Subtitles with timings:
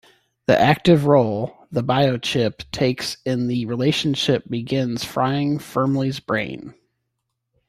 [0.47, 6.73] The active role the bio-chip takes in the relationship begins frying Firmley's brain.